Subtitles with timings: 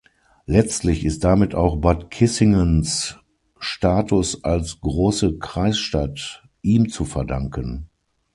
[0.47, 3.19] Letztlich ist damit auch Bad Kissingens
[3.59, 7.87] Status als „Große Kreisstadt“ ihm zu verdanken.